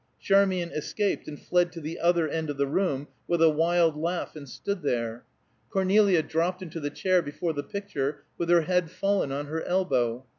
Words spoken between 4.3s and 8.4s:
and stood there. Cornelia dropped into the chair before the picture,